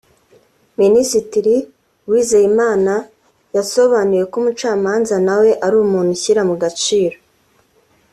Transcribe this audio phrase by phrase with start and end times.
[0.79, 1.55] Minisitiri
[2.07, 2.93] Uwizeyimana
[3.55, 7.17] yasobanuye ko umucamanza nawe ari umuntu ushyira mu gaciro